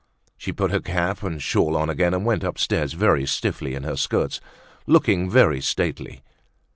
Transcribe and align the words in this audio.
She 0.35 0.51
put 0.51 0.71
her 0.71 0.79
cap 0.79 1.21
and 1.21 1.39
shawl 1.39 1.77
on 1.77 1.87
again 1.87 2.15
and 2.15 2.25
went 2.25 2.43
upstairs 2.43 2.93
very 2.93 3.27
stiffly 3.27 3.75
in 3.75 3.83
her 3.83 3.95
skirts, 3.95 4.41
looking 4.87 5.29
very 5.29 5.61
stately. 5.61 6.23